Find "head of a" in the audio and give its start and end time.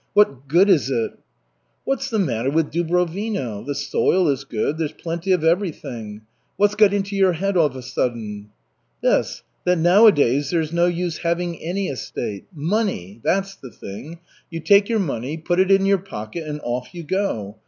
7.33-7.83